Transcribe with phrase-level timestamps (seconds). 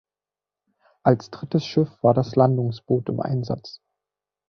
[1.03, 3.81] Als drittes Schiff war das Landungsboot im Einsatz.